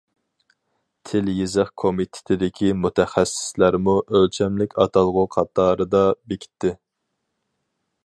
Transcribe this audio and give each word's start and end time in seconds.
تىل-يېزىق 1.09 1.69
كومىتېتىدىكى 1.83 2.73
مۇتەخەسسىسلەرمۇ 2.85 3.97
ئۆلچەملىك 4.07 4.77
ئاتالغۇ 4.81 5.29
قاتارىدا 5.37 6.05
بېكىتتى. 6.33 6.77